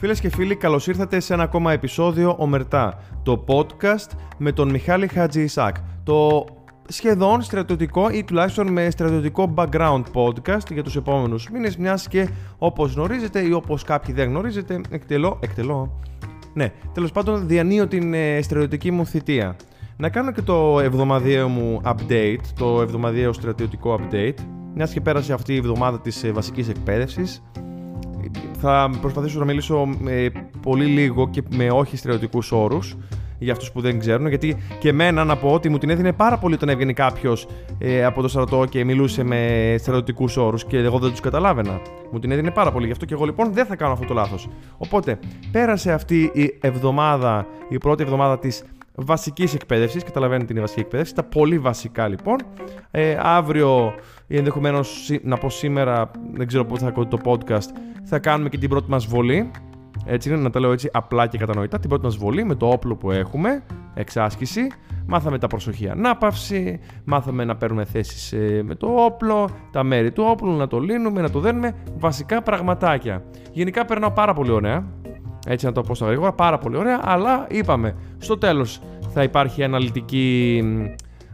[0.00, 5.06] Φίλες και φίλοι, καλώς ήρθατε σε ένα ακόμα επεισόδιο Ομερτά, το podcast με τον Μιχάλη
[5.06, 5.76] Χατζη Ισάκ.
[6.02, 6.44] Το
[6.88, 12.94] σχεδόν στρατιωτικό ή τουλάχιστον με στρατιωτικό background podcast για τους επόμενους μήνες μιας και όπως
[12.94, 16.00] γνωρίζετε ή όπως κάποιοι δεν γνωρίζετε εκτελώ, εκτελώ,
[16.54, 19.56] ναι, τέλος πάντων διανύω την ε, στρατιωτική μου θητεία.
[19.96, 24.38] Να κάνω και το εβδομαδιαίο μου update, το εβδομαδιαίο στρατιωτικό update,
[24.74, 27.42] μιας και πέρασε αυτή η εβδομάδα της ε, βασικής εκπαίδευσης.
[28.60, 30.28] Θα προσπαθήσω να μιλήσω ε,
[30.62, 32.96] πολύ λίγο και με όχι στρατιωτικούς όρους,
[33.38, 34.28] για αυτούς που δεν ξέρουν.
[34.28, 38.04] Γιατί και εμένα να πω ότι μου την έδινε πάρα πολύ όταν έβγαινε κάποιος ε,
[38.04, 41.80] από το στρατό και μιλούσε με στρατιωτικού όρους και εγώ δεν τους καταλάβαινα.
[42.10, 42.86] Μου την έδινε πάρα πολύ.
[42.86, 44.48] Γι' αυτό και εγώ λοιπόν δεν θα κάνω αυτό το λάθος.
[44.78, 45.18] Οπότε
[45.52, 48.64] πέρασε αυτή η εβδομάδα, η πρώτη εβδομάδα της
[48.98, 50.02] βασικής εκπαίδευσης.
[50.02, 51.14] Καταλαβαίνετε την βασική εκπαίδευση.
[51.14, 52.36] Τα πολύ βασικά λοιπόν.
[52.90, 53.94] Ε, αύριο
[54.26, 57.68] ή ενδεχομένως να πω σήμερα, δεν ξέρω πότε θα ακούτε το podcast,
[58.04, 59.50] θα κάνουμε και την πρώτη μας βολή.
[60.06, 61.78] Έτσι είναι, να τα λέω έτσι απλά και κατανοητά.
[61.78, 63.62] Την πρώτη μας βολή με το όπλο που έχουμε,
[63.94, 64.66] εξάσκηση.
[65.06, 70.24] Μάθαμε τα προσοχή ανάπαυση, μάθαμε να παίρνουμε θέσεις ε, με το όπλο, τα μέρη του
[70.26, 71.74] όπλου, να το λύνουμε, να το δένουμε.
[71.98, 73.24] Βασικά πραγματάκια.
[73.52, 74.86] Γενικά περνάω πάρα πολύ ωραία.
[75.50, 77.00] Έτσι να το πω στα γρήγορα, πάρα πολύ ωραία.
[77.04, 78.80] Αλλά είπαμε, στο τέλος
[79.12, 80.62] θα υπάρχει αναλυτική.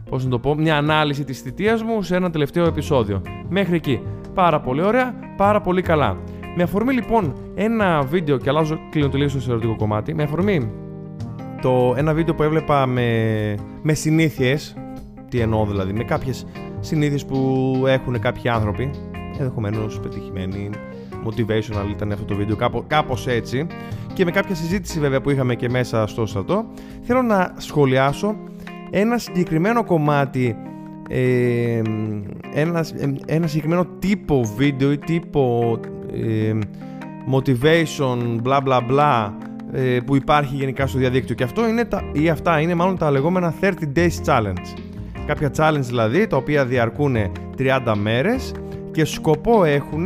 [0.09, 3.21] Πώς να το πω, μια ανάλυση της θητείας μου σε ένα τελευταίο επεισόδιο.
[3.49, 4.01] Μέχρι εκεί.
[4.33, 6.17] Πάρα πολύ ωραία, πάρα πολύ καλά.
[6.55, 10.13] Με αφορμή λοιπόν ένα βίντεο και αλλάζω κλείνω τελείως στο ερωτικό κομμάτι.
[10.13, 10.71] Με αφορμή
[11.61, 14.75] το, ένα βίντεο που έβλεπα με, με συνήθειες.
[15.29, 16.45] Τι εννοώ δηλαδή, με κάποιες
[16.79, 18.89] συνήθειες που έχουν κάποιοι άνθρωποι.
[19.39, 20.69] Ενδεχομένως πετυχημένοι,
[21.27, 23.67] motivational ήταν αυτό το βίντεο, κάπω, κάπως έτσι.
[24.13, 26.65] Και με κάποια συζήτηση βέβαια που είχαμε και μέσα στο στρατό,
[27.01, 28.35] θέλω να σχολιάσω
[28.91, 30.55] ένα συγκεκριμένο κομμάτι
[31.09, 31.81] ε,
[32.53, 32.85] ένα,
[33.25, 35.79] ένα συγκεκριμένο τύπο βίντεο ή τύπο
[36.13, 36.53] ε,
[37.31, 39.31] motivation bla bla bla
[39.71, 43.11] ε, που υπάρχει γενικά στο διαδίκτυο και αυτό είναι τα, ή αυτά είναι μάλλον τα
[43.11, 44.77] λεγόμενα 30 days challenge
[45.25, 47.15] κάποια challenge δηλαδή τα οποία διαρκούν
[47.57, 48.53] 30 μέρες
[48.91, 50.05] και σκοπό έχουν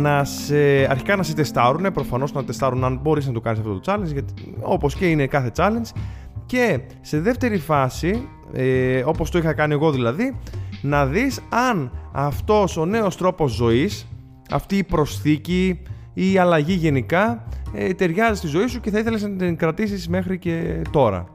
[0.00, 0.56] να σε,
[0.90, 4.12] αρχικά να σε τεστάρουν προφανώς να τεστάρουν αν μπορείς να το κάνεις αυτό το challenge
[4.12, 5.98] γιατί, όπως και είναι κάθε challenge
[6.46, 10.36] και σε δεύτερη φάση ε, όπως το είχα κάνει εγώ δηλαδή
[10.82, 14.06] να δεις αν αυτός ο νέος τρόπος ζωής
[14.50, 15.82] αυτή η προσθήκη
[16.14, 20.08] ή η αλλαγή γενικά ε, ταιριάζει στη ζωή σου και θα ήθελες να την κρατήσεις
[20.08, 21.26] μέχρι και τώρα.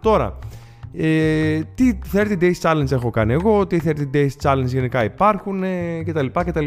[0.00, 0.38] Τώρα,
[0.92, 6.02] ε, τι 30 days challenge έχω κάνει εγώ, τι 30 days challenge γενικά υπάρχουν ε,
[6.06, 6.26] κτλ.
[6.26, 6.66] κτλ.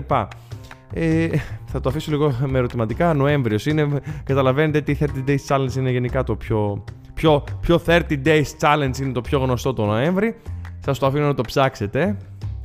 [0.93, 1.27] Ε,
[1.65, 3.13] θα το αφήσω λίγο με ερωτηματικά.
[3.13, 3.87] Νοέμβριος είναι.
[4.23, 6.83] Καταλαβαίνετε τι 30 days challenge είναι γενικά το πιο.
[7.13, 10.35] Ποιο, ποιο 30 days challenge είναι το πιο γνωστό το Νοέμβρη.
[10.79, 12.17] Σας το αφήνω να το ψάξετε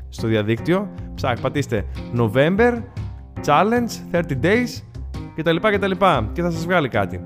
[0.09, 0.89] στο διαδίκτυο.
[1.15, 1.85] Ψάχ, πατήστε
[2.17, 2.83] November
[3.47, 4.83] challenge, 30 days
[5.37, 5.57] κτλ.
[5.57, 5.91] κτλ.
[6.33, 7.21] Και θα σας βγάλει κάτι.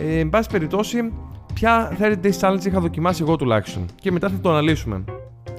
[0.00, 1.12] Ε, εν πάση περιπτώσει,
[1.54, 5.04] ποια 30 days challenge είχα δοκιμάσει εγώ τουλάχιστον; Και μετά θα το αναλύσουμε.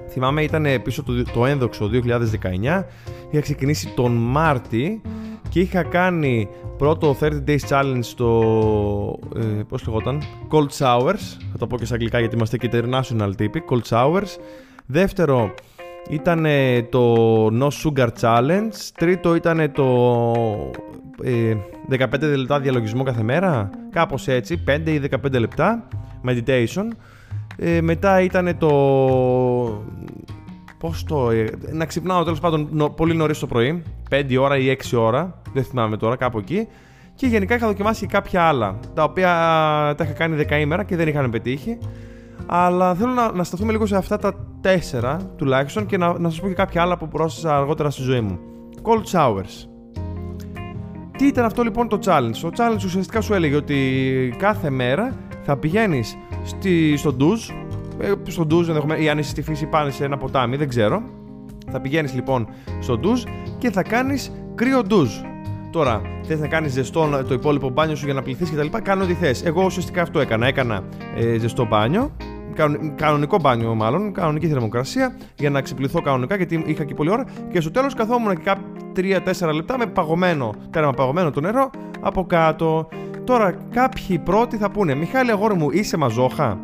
[0.09, 2.83] Θυμάμαι ήταν πίσω το, το ένδοξο 2019.
[3.29, 5.01] Είχα ξεκινήσει τον Μάρτι
[5.49, 6.47] και είχα κάνει
[6.77, 9.19] πρώτο 30 days challenge στο.
[9.35, 11.37] Ε, Πώς λεγόταν, Cold Showers.
[11.51, 13.63] Θα το πω και σε αγγλικά γιατί είμαστε και international τύποι.
[13.69, 14.39] Cold Showers.
[14.85, 15.53] Δεύτερο
[16.09, 16.45] ήταν
[16.89, 17.13] το
[17.47, 18.73] No Sugar Challenge.
[18.97, 20.13] Τρίτο ήταν το
[21.23, 21.55] ε,
[21.89, 23.69] 15 λεπτά διαλογισμό κάθε μέρα.
[23.91, 25.87] Κάπως έτσι, 5 ή 15 λεπτά
[26.25, 26.87] meditation.
[27.57, 28.69] Ε, μετά ήταν το...
[30.77, 31.29] Πώς το...
[31.29, 33.83] Ε, να ξυπνάω τέλος πάντων πολύ νωρίς το πρωί.
[34.11, 35.41] 5 ώρα ή 6 ώρα.
[35.53, 36.67] Δεν θυμάμαι τώρα, κάπου εκεί.
[37.15, 38.79] Και γενικά είχα δοκιμάσει και κάποια άλλα.
[38.93, 39.27] Τα οποία
[39.97, 41.77] τα είχα κάνει 10 ημέρα και δεν είχαν πετύχει.
[42.45, 46.39] Αλλά θέλω να, να σταθούμε λίγο σε αυτά τα τέσσερα τουλάχιστον και να, να σας
[46.39, 48.39] πω και κάποια άλλα που πρόσθεσα αργότερα στη ζωή μου.
[48.81, 49.67] Cold showers.
[51.17, 55.57] Τι ήταν αυτό λοιπόν το challenge; Το challenge ουσιαστικά σου έλεγε ότι κάθε μέρα θα
[56.59, 57.49] πηγαίνει στο ντουζ,
[57.99, 61.03] ε, στο ντουζ ενδεχομένω, ή αν είσαι στη φύση πάνε σε ένα ποτάμι, δεν ξέρω.
[61.71, 62.47] Θα πηγαίνεις λοιπόν
[62.79, 63.23] στο ντουζ
[63.57, 65.09] και θα κάνεις κρύο ντουζ.
[65.71, 68.77] Τώρα, θες να κάνεις ζεστό το υπόλοιπο μπάνιο σου για να πληθείς κτλ.
[68.83, 69.45] Κάνω ό,τι θες.
[69.45, 70.47] Εγώ ουσιαστικά αυτό έκανα.
[70.47, 70.83] Έκανα
[71.15, 72.11] ε, ζεστό μπάνιο
[72.95, 77.61] κανονικό μπάνιο μάλλον, κανονική θερμοκρασία για να ξυπληθώ κανονικά γιατί είχα και πολλή ώρα και
[77.61, 78.55] στο τέλος καθόμουν και
[78.95, 81.69] 3-4 λεπτά με παγωμένο, τέρμα παγωμένο το νερό
[81.99, 82.87] από κάτω.
[83.27, 86.59] Τώρα κάποιοι πρώτοι θα πούνε Μιχάλη αγόρι μου είσαι μαζόχα;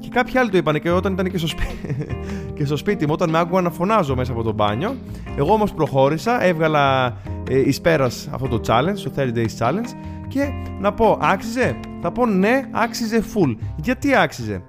[0.00, 1.96] Και κάποιοι άλλοι το είπαν και όταν ήταν και στο, σπίτι,
[2.56, 4.96] και στο σπίτι μου, όταν με άκουγαν να φωνάζω μέσα από το μπάνιο.
[5.36, 7.16] Εγώ όμως προχώρησα, έβγαλα
[7.50, 9.88] ε, εις πέρας αυτό το challenge, το 30 days challenge
[10.28, 10.48] και
[10.80, 13.56] να πω άξιζε, θα πω ναι άξιζε full.
[13.76, 14.62] Γιατί άξιζε;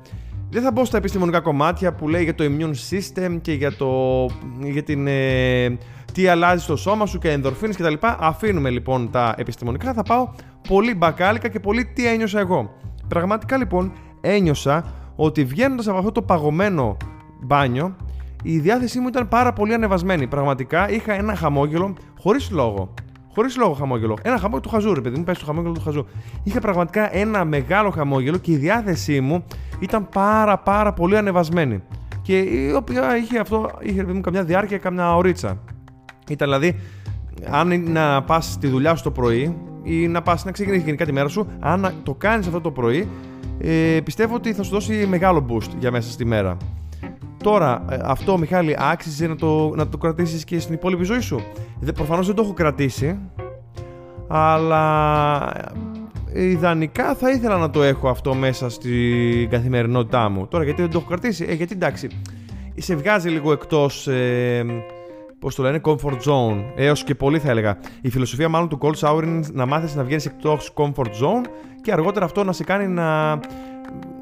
[0.49, 4.25] Δεν θα μπω στα επιστημονικά κομμάτια που λέει για το immune system και για, το,
[4.59, 5.77] για την, ε,
[6.13, 7.93] τι αλλάζει στο σώμα σου και ενδορφίνες κτλ.
[8.01, 10.29] Αφήνουμε λοιπόν τα επιστημονικά, θα πάω
[10.69, 12.73] πολύ μπακάλικα και πολύ τι ένιωσα εγώ.
[13.07, 14.85] Πραγματικά λοιπόν ένιωσα
[15.15, 16.97] ότι βγαίνοντας από αυτό το παγωμένο
[17.41, 17.95] μπάνιο,
[18.43, 20.27] η διάθεσή μου ήταν πάρα πολύ ανεβασμένη.
[20.27, 22.93] Πραγματικά είχα ένα χαμόγελο χωρίς λόγο.
[23.33, 24.17] Χωρίς λόγο χαμόγελο.
[24.21, 26.05] Ένα χαμόγελο του χαζού, ρε παιδί μου, πες το χαμόγελο του χαζού.
[26.43, 29.43] Είχα πραγματικά ένα μεγάλο χαμόγελο και η διάθεσή μου
[29.79, 31.83] ήταν πάρα πάρα πολύ ανεβασμένη.
[32.21, 35.57] Και η οποία είχε αυτό, είχε παιδί μου καμιά διάρκεια, καμιά ωρίτσα.
[36.29, 36.79] Ήταν δηλαδή,
[37.49, 41.11] αν να πας στη δουλειά σου το πρωί ή να πας να ξεκινήσεις γενικά τη
[41.11, 43.07] μέρα σου, αν το κάνεις αυτό το πρωί,
[43.59, 46.57] ε, πιστεύω ότι θα σου δώσει μεγάλο boost για μέσα στη μέρα.
[47.43, 51.41] Τώρα, ε, αυτό Μιχάλη, άξιζε να το, να το κρατήσεις και στην υπόλοιπη ζωή σου;
[51.93, 53.19] Προφανώς δεν το έχω κρατήσει,
[54.27, 55.51] αλλά
[56.33, 60.47] ε, ιδανικά θα ήθελα να το έχω αυτό μέσα στην καθημερινότητά μου.
[60.47, 62.07] Τώρα, γιατί δεν το έχω κρατήσει, ε, γιατί εντάξει,
[62.77, 64.07] σε βγάζει λίγο εκτός...
[64.07, 64.65] Ε,
[65.39, 66.63] Πώς το λένε, comfort zone.
[66.75, 67.77] Έως και πολύ θα έλεγα.
[68.01, 71.45] Η φιλοσοφία μάλλον του cold shower είναι να μάθεις να βγαίνεις εκτός comfort zone
[71.81, 73.39] και αργότερα αυτό να σε κάνει να.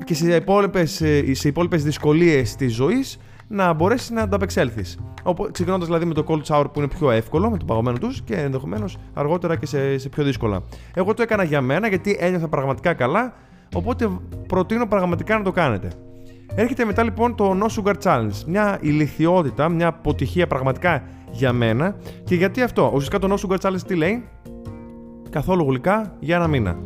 [0.03, 4.99] και σε υπόλοιπες σε υπόλοιπες δυσκολίες της ζωής να μπορέσεις να ανταπεξέλθεις.
[5.51, 8.35] Ξεκινώντας δηλαδή με το cold shower που είναι πιο εύκολο, με το παγωμένο τους και
[8.35, 10.61] ενδεχομένως αργότερα και σε, σε πιο δύσκολα.
[10.93, 13.33] Εγώ το έκανα για μένα γιατί ένιωθα πραγματικά καλά,
[13.75, 14.09] οπότε
[14.47, 15.89] προτείνω πραγματικά να το κάνετε.
[16.55, 18.44] Έρχεται μετά λοιπόν το No Sugar Challenge.
[18.47, 21.95] Μια ηλικιότητα, μια αποτυχία πραγματικά για μένα.
[22.23, 24.23] Και γιατί αυτό; Ουσιαστικά το No Sugar Challenge τι λέει;
[25.29, 26.77] Καθόλου γλυκά για ένα μήνα.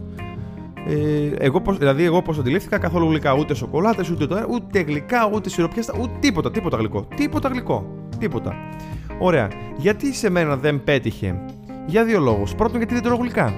[0.87, 3.33] Ε, εγώ, δηλαδή, εγώ πώς αντιλήφθηκα, καθόλου γλυκά.
[3.33, 7.07] Ούτε σοκολάτες, ούτε, το, ούτε γλυκά, ούτε σιροπιάστα, ούτε τίποτα, τίποτα γλυκό.
[7.15, 7.85] Τίποτα γλυκό.
[8.17, 8.55] Τίποτα.
[9.19, 9.47] Ωραία.
[9.77, 11.45] Γιατί σε μένα δεν πέτυχε;
[11.85, 12.55] Για δύο λόγους.
[12.55, 13.53] Πρώτον, γιατί δεν τρώω γλυκά.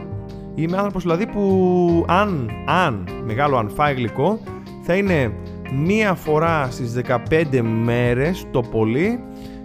[0.56, 4.40] Είμαι άνθρωπος δηλαδή που αν, αν, μεγάλο αν φάει γλυκό,
[4.82, 5.34] θα είναι
[5.76, 9.24] μία φορά στις 15 μέρες το πολύ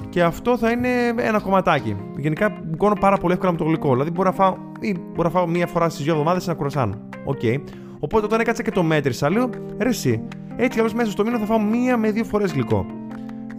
[0.09, 1.97] και αυτό θα είναι ένα κομματάκι.
[2.17, 3.93] Γενικά γκώνω πάρα πολύ εύκολα με το γλυκό.
[3.93, 7.09] Δηλαδή μπορώ να φάω, ή μπορώ να φάω μία φορά στις δύο εβδομάδες ένα κρουασάν.
[7.25, 7.39] OK.
[7.43, 7.61] Okay.
[7.99, 10.23] Οπότε όταν έκατσα και το μέτρησα, λέω ρε εσύ,
[10.57, 12.87] έτσι κι αλλιώς μέσα στο μήνα θα φάω μία με δύο φορές γλυκό.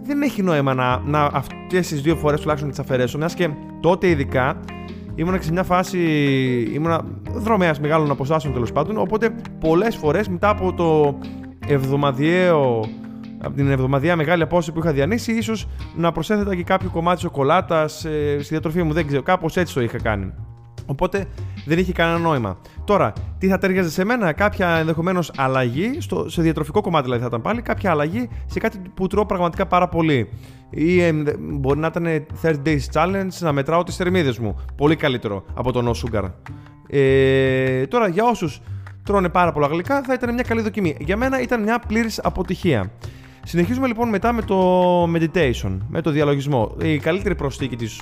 [0.02, 3.48] Δεν έχει νόημα να, να αυτές τις δύο φορές τουλάχιστον να τις αφαιρέσω, μιας και
[3.80, 4.60] τότε ειδικά
[5.14, 5.98] ήμουν σε μια φάση.
[6.74, 8.98] ήμουνα δρομέας μεγάλων αποστάσεων τέλος πάντων.
[8.98, 11.18] Οπότε πολλές φορές μετά από το
[11.72, 12.88] εβδομαδιαίο
[13.42, 18.04] από την εβδομαδιαία μεγάλη απόσταση που είχα διανύσει, ίσως να προσέθετα και κάποιο κομμάτι σοκολάτας
[18.04, 18.92] ε, στη διατροφή μου.
[18.92, 20.32] Δεν ξέρω, κάπως έτσι το είχα κάνει.
[20.86, 21.24] Οπότε
[21.64, 22.58] δεν είχε κανένα νόημα.
[22.84, 27.28] Τώρα, τι θα τέριαζε σε μένα, κάποια ενδεχομένως αλλαγή, στο, σε διατροφικό κομμάτι δηλαδή θα
[27.28, 30.28] ήταν πάλι, κάποια αλλαγή σε κάτι που τρώω πραγματικά πάρα πολύ.
[30.70, 34.56] Ή ε, μπορεί να ήταν 30 days challenge να μετράω τις θερμίδες μου.
[34.76, 36.30] Πολύ καλύτερο από το no sugar.
[36.88, 38.60] Ε, τώρα, για όσους
[39.10, 40.96] τρώνε πάρα πολλά γλυκά, θα ήταν μια καλή δοκιμή.
[41.00, 42.90] Για μένα ήταν μια πλήρης αποτυχία.
[43.44, 46.74] Συνεχίζουμε λοιπόν μετά με το meditation, με το διαλογισμό.
[46.82, 48.00] Η καλύτερη προσθήκη της,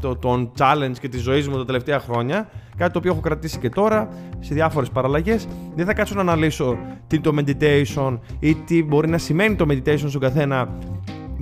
[0.00, 3.58] το, των challenge και της ζωής μου τα τελευταία χρόνια, κάτι το οποίο έχω κρατήσει
[3.58, 4.08] και τώρα
[4.40, 5.48] σε διάφορες παραλλαγές.
[5.74, 10.04] Δεν θα κάτσω να αναλύσω τι το meditation ή τι μπορεί να σημαίνει το meditation
[10.08, 10.68] στον καθένα.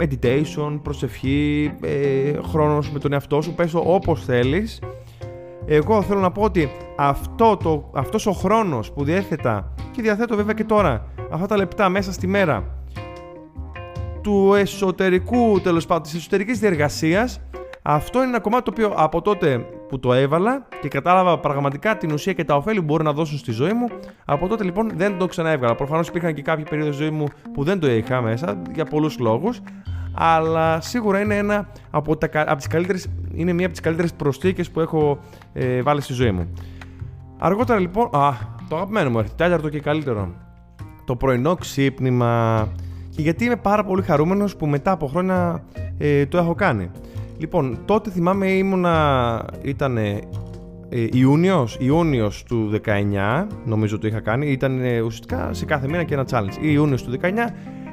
[0.00, 4.80] Meditation, προσευχή, ε, χρόνος με τον εαυτό σου, πες το όπως θέλεις
[5.66, 10.54] εγώ θέλω να πω ότι αυτό το, αυτός ο χρόνος που διέθετα και διαθέτω βέβαια
[10.54, 12.64] και τώρα αυτά τα λεπτά μέσα στη μέρα
[14.20, 17.40] του εσωτερικού τέλος πάντων της εσωτερικής διεργασίας
[17.86, 22.12] αυτό είναι ένα κομμάτι το οποίο από τότε που το έβαλα και κατάλαβα πραγματικά την
[22.12, 23.88] ουσία και τα ωφέλη που μπορεί να δώσουν στη ζωή μου,
[24.24, 25.74] από τότε λοιπόν δεν το ξαναέβγαλα.
[25.74, 29.18] Προφανώς υπήρχαν και κάποιοι περίοδοι στη ζωή μου που δεν το είχα μέσα για πολλούς
[29.18, 29.60] λόγους,
[30.14, 34.70] αλλά σίγουρα είναι, ένα από τα, από τις καλύτερες, είναι μία από τις καλύτερες προσθήκες
[34.70, 35.18] που έχω
[35.52, 36.52] ε, βάλει στη ζωή μου.
[37.38, 38.32] Αργότερα λοιπόν, α,
[38.68, 40.34] το αγαπημένο μου έρχεται, τέταρτο και καλύτερο.
[41.04, 42.68] Το πρωινό ξύπνημα.
[43.10, 45.64] Και γιατί είμαι πάρα πολύ χαρούμενος που μετά από χρόνια
[45.98, 46.90] ε, το έχω κάνει.
[47.38, 50.18] Λοιπόν, τότε θυμάμαι ήμουνα, ήταν ε,
[51.12, 56.26] Ιούνιος, Ιούνιος του 19, νομίζω το είχα κάνει, ήταν ουσιαστικά σε κάθε μήνα και ένα
[56.30, 56.56] challenge.
[56.60, 57.28] Ιούνιος του 19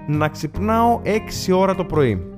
[0.07, 1.01] να ξυπνάω
[1.49, 2.30] 6 ώρα το πρωί.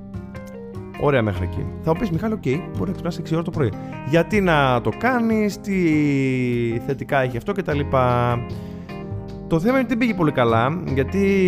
[1.00, 1.66] Ωραία μέχρι εκεί.
[1.82, 3.72] Θα μου πεις Μιχάλη, OK, okay, μπορεί να ξυπνάς 6 ώρα το πρωί.
[4.08, 5.78] Γιατί να το κάνεις, τι
[6.86, 7.80] θετικά έχει αυτό κτλ.
[9.46, 11.38] Το θέμα είναι ότι δεν πήγε πολύ καλά, γιατί.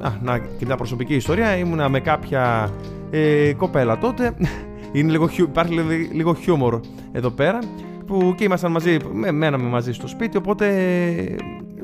[0.00, 1.56] Α, να, και μια προσωπική ιστορία.
[1.56, 2.70] Ήμουνα με κάποια
[3.10, 4.34] ε, κοπέλα τότε.
[4.92, 6.80] Είναι λίγο, υπάρχει λίγο, λίγο χιούμορ
[7.12, 7.58] εδώ πέρα.
[8.06, 10.36] Που και ήμασταν μαζί, με, μέναμε μαζί στο σπίτι.
[10.36, 10.66] Οπότε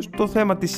[0.00, 0.70] στο θέμα τη.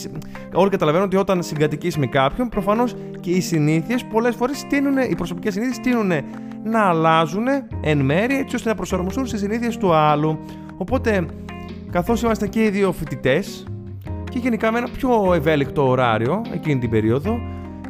[0.53, 5.15] Όλοι καταλαβαίνουν ότι όταν συγκατοικείς με κάποιον, προφανώς και οι συνήθειες πολλές φορές τείνουν, οι
[5.17, 6.13] προσωπικές συνήθειες τείνουν
[6.65, 7.47] να αλλάζουν
[7.81, 10.39] εν μέρει έτσι ώστε να προσαρμοστούν στις συνήθειες του άλλου.
[10.77, 11.27] Οπότε,
[11.91, 13.67] καθώς ήμασταν και οι δύο φοιτητές
[14.31, 17.41] και γενικά με ένα πιο ευέλικτο ωράριο εκείνη την περίοδο,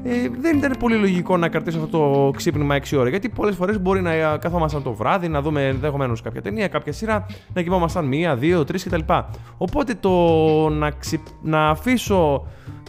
[0.04, 3.08] ε, δεν ήταν πολύ λογικό να κρατήσω αυτό το ξύπνημα 6 ώρα.
[3.08, 6.92] Γιατί πολλές φορές μπορεί να ε, καθόμασταν το βράδυ, να δούμε ενδεχομένως κάποια ταινία, κάποια
[6.92, 9.00] σειρά, να κοιμόμασταν μία, δύο, τρεις κτλ.
[9.56, 10.10] Οπότε το
[10.68, 11.22] να, ξυ...
[11.42, 12.46] να αφήσω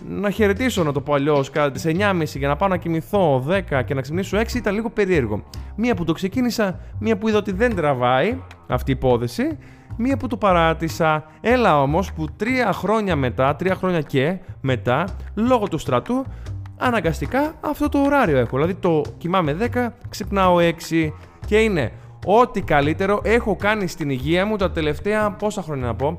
[0.09, 3.83] να χαιρετήσω, να το πω αλλιώς, κατά τις 9.30 για να πάω να κοιμηθώ 10
[3.85, 5.43] και να ξυπνήσω 6 ήταν λίγο περίεργο.
[5.75, 9.57] Μία που το ξεκίνησα, μία που είδα ότι δεν τραβάει αυτή η υπόθεση,
[9.97, 11.25] μία που το παράτησα.
[11.41, 16.25] Έλα όμως που τρία χρόνια μετά, τρία χρόνια και μετά, λόγω του στρατού,
[16.77, 18.55] αναγκαστικά αυτό το ωράριο έχω.
[18.55, 21.11] Δηλαδή το κοιμάμαι 10, ξυπνάω 6
[21.45, 21.91] και είναι
[22.25, 26.15] ό,τι καλύτερο έχω κάνει στην υγεία μου τα τελευταία πόσα χρόνια να πω.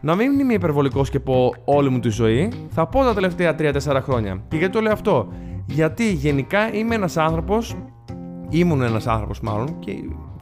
[0.00, 4.00] Να μην είμαι υπερβολικός και πω όλη μου τη ζωή, θα πω τα τελευταία 3-4
[4.02, 4.42] χρόνια.
[4.48, 5.28] Και γιατί το λέω αυτό,
[5.66, 7.76] Γιατί γενικά είμαι ένας άνθρωπος,
[8.48, 9.90] ήμουν ένας άνθρωπος μάλλον, και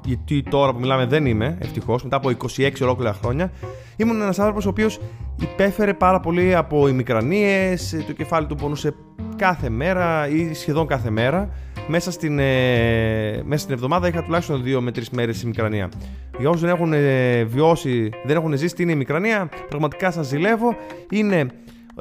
[0.07, 3.53] γιατί τώρα που μιλάμε δεν είμαι, ευτυχώς, μετά από 26 ολόκληρα χρόνια,
[3.97, 5.01] ήμουν ένας άνθρωπος ο οποίος
[5.41, 8.95] υπέφερε πάρα πολύ από ημικρανίες, το κεφάλι του πονούσε
[9.37, 11.49] κάθε μέρα ή σχεδόν κάθε μέρα.
[11.89, 15.89] Μέσα στην, ε, μέσα στην εβδομάδα είχα τουλάχιστον 2 με 3 μέρες ημικρανία.
[16.39, 20.77] Για όσους δεν έχουν ε, βιώσει, δεν έχουν ζήσει τι είναι ημικρανία, πραγματικά σας ζηλεύω.
[21.11, 21.47] Είναι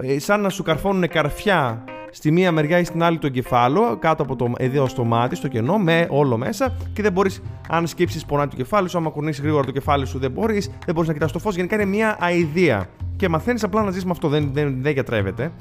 [0.01, 1.83] ε, σαν να σου καρφώνουν καρφιά
[2.15, 5.47] στη μία μεριά ή στην άλλη το κεφάλαιο, κάτω από το εδώ στο μάτι, στο
[5.47, 9.41] κενό, με όλο μέσα και δεν μπορείς, αν σκύψεις, πονάει το κεφάλι σου, άμα κουνήσεις
[9.41, 11.55] γρήγορα το κεφάλι σου, δεν μπορείς, δεν μπορείς να κοιτάς το φως.
[11.55, 12.89] Γενικά είναι μια αηδία.
[13.15, 15.51] Και μαθαίνεις απλά να ζεις με αυτό, δεν, δεν, δεν γιατρεύεται.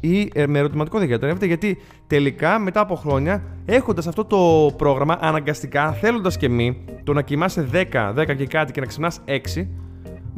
[0.00, 5.18] Ή ε, με ερωτηματικό δεν γιατρεύεται, γιατί τελικά μετά από χρόνια, έχοντας αυτό το πρόγραμμα,
[5.20, 9.66] αναγκαστικά, θέλοντας και μη, το να κοιμάσαι 10, 10 και κάτι και να ξυπνάς 6,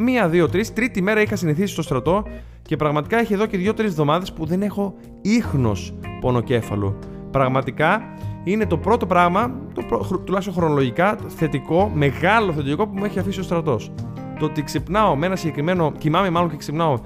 [0.00, 2.23] μία, δύο, τρεις, τρίτη μέρα είχα συνηθίσει στο στρατό
[2.62, 6.99] και πραγματικά έχει εδώ και δύο-τρεις εβδομάδες που δεν έχω ίχνος πονοκέφαλου.
[7.30, 8.02] Πραγματικά
[8.45, 10.21] είναι το πρώτο πράγμα, το προ...
[10.25, 13.92] τουλάχιστον χρονολογικά, θετικό, μεγάλο θετικό που μου έχει αφήσει ο στρατός.
[14.38, 16.99] Το ότι ξυπνάω με ένα συγκεκριμένο, κοιμάμαι μάλλον και ξυπνάω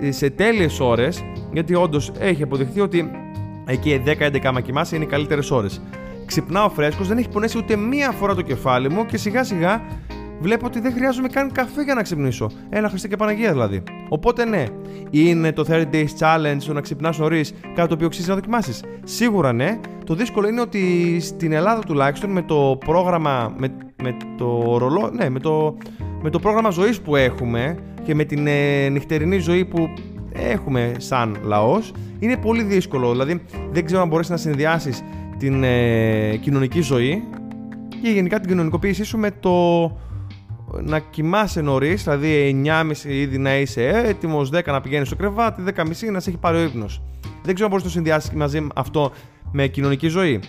[0.00, 3.10] ε, σε τέλειες ώρες, γιατί όντως έχει αποδειχθεί ότι
[3.66, 5.82] εκεί 10-11 άμα κοιμάσαι είναι οι καλύτερες ώρες.
[6.26, 9.80] Ξυπνάω φρέσκος, δεν έχει πονέσει ούτε μία φορά το κεφάλι μου και σιγά σιγά
[10.42, 12.50] βλέπω ότι δεν χρειάζομαι καν καφέ για να ξυπνήσω.
[12.70, 13.82] Ένα Χριστέ και Παναγία δηλαδή.
[14.08, 14.64] Οπότε ναι,
[15.10, 18.84] είναι το 30 days challenge το να ξυπνάς νωρίς κάτι το οποίο αξίζει να δοκιμάσεις.
[19.04, 19.80] Σίγουρα ναι.
[20.06, 23.68] Το δύσκολο είναι ότι στην Ελλάδα τουλάχιστον με το πρόγραμμα, με,
[24.02, 25.76] με το ρολό, ναι, με το,
[26.22, 29.88] με το πρόγραμμα ζωής που έχουμε και με την ε, νυχτερινή ζωή που
[30.32, 33.10] έχουμε σαν λαός είναι πολύ δύσκολο.
[33.10, 35.02] Δηλαδή δεν ξέρω αν μπορέσει να συνδυάσεις
[35.38, 37.24] την ε, κοινωνική ζωή
[38.02, 39.50] και γενικά την κοινωνικοποίησή σου με το
[40.80, 45.84] να κοιμάσαι νωρίς, δηλαδή 9.30 ήδη να είσαι έτοιμος, 10 να πηγαίνεις στο κρεβάτι, 10.30
[46.12, 47.02] να σε έχει πάρει ο ύπνος.
[47.42, 49.12] Δεν ξέρω αν μπορεί να το συνδυάσει μαζί αυτό
[49.52, 50.40] με κοινωνική ζωή.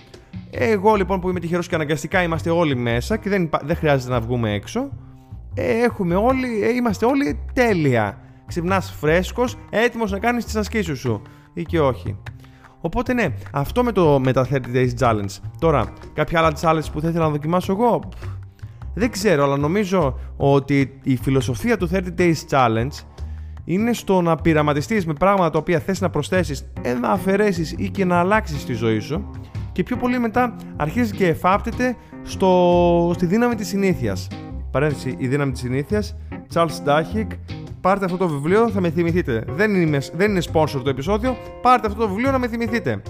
[0.50, 4.20] Εγώ λοιπόν που είμαι τυχερός και αναγκαστικά είμαστε όλοι μέσα και δεν, δεν χρειάζεται να
[4.20, 4.90] βγούμε έξω.
[5.54, 8.18] Ε, έχουμε όλοι, ε, είμαστε όλοι τέλεια.
[8.48, 11.22] Ξυπνάς φρέσκος, έτοιμος να κάνεις τις ασκήσεις σου
[11.54, 12.18] ή και όχι.
[12.82, 15.36] Οπότε ναι, αυτό με, το, με τα 30 days challenge.
[15.60, 18.10] Τώρα, κάποια άλλα challenge που θα ήθελα να δοκιμάσω εγώ,
[18.94, 23.04] δεν ξέρω, αλλά νομίζω ότι η φιλοσοφία του 30 Days Challenge
[23.66, 26.72] είναι στο να πειραματιστείς με πράγματα τα οποία θες να προσθέσεις,
[27.02, 29.30] να αφαιρέσεις ή και να αλλάξεις τη ζωή σου.
[29.72, 34.28] Και πιο πολύ μετά αρχίζεις και εφάπτεται στο, στη δύναμη της συνήθειας.
[34.72, 36.16] Παρένθεση, η δύναμη της συνήθειας,
[36.54, 37.28] Charles Duhigg.
[37.82, 39.44] Πάρτε αυτό το βιβλίο, θα με θυμηθείτε.
[39.48, 41.38] Δεν είναι, δεν είναι sponsor το επεισόδιο.
[41.62, 43.02] Πάρτε αυτό το βιβλίο να με θυμηθείτε.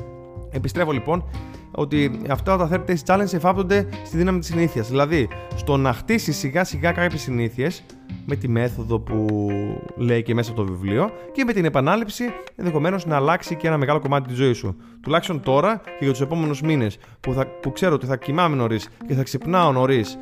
[0.52, 1.24] Επιστρέφω λοιπόν
[1.76, 4.90] ότι αυτά τα 30 days challenge εφάπτονται στη δύναμη της συνήθειας.
[4.90, 7.84] Δηλαδή, στο να χτίσεις σιγά σιγά κάποιες συνήθειες
[8.26, 9.50] με τη μέθοδο που
[9.96, 12.24] λέει και μέσα από το βιβλίο και με την επανάληψη
[12.56, 14.76] ενδεχομένως να αλλάξει και ένα μεγάλο κομμάτι της ζωής σου.
[15.02, 19.14] Τουλάχιστον τώρα και για τους επόμενους μήνες που, που ξέρω ότι θα κοιμάμαι νωρίς και
[19.14, 20.18] θα ξυπνάω νωρίς.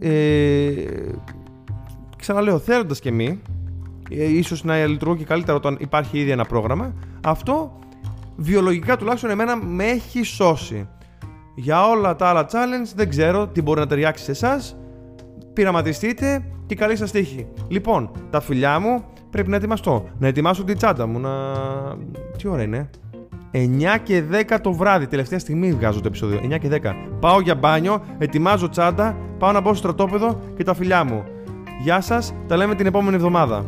[0.00, 0.72] Ε,
[2.16, 3.40] ξαναλέω, θέλοντας και μη,
[4.10, 7.78] ε, ίσως να λειτουργώ και καλύτερα όταν υπάρχει ήδη ένα πρόγραμμα, αυτό
[8.40, 10.88] βιολογικά τουλάχιστον εμένα με έχει σώσει.
[11.54, 14.76] Για όλα τα άλλα challenge δεν ξέρω τι μπορεί να ταιριάξει σε εσάς.
[15.52, 17.46] Πειραματιστείτε και καλή σας τύχη.
[17.68, 20.08] Λοιπόν, τα φιλιά μου πρέπει να ετοιμαστώ.
[20.18, 21.18] Να ετοιμάσω την τσάντα μου.
[21.18, 21.30] Να.
[22.38, 22.90] Τι ώρα είναι,
[23.52, 25.06] 9 και 10 το βράδυ.
[25.06, 26.40] Τελευταία στιγμή βγάζω το επεισόδιο.
[26.42, 26.94] 9 και 10.
[27.20, 31.24] Πάω για μπάνιο, ετοιμάζω τσάντα, πάω να μπω στο στρατόπεδο και τα φιλιά μου.
[31.82, 33.64] Γεια σας, τα λέμε την επόμενη εβδομάδα.